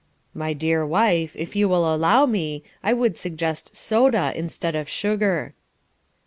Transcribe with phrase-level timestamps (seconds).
[0.33, 5.53] "My dear wife, if you will allow me, I would suggest soda instead of sugar."